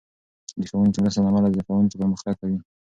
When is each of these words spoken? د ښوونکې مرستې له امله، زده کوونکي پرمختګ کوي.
د 0.59 0.61
ښوونکې 0.69 0.99
مرستې 1.03 1.19
له 1.23 1.29
امله، 1.31 1.51
زده 1.53 1.61
کوونکي 1.67 1.95
پرمختګ 2.01 2.33
کوي. 2.39 2.57